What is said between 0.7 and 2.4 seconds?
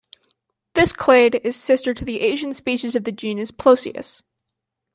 This clade is sister to the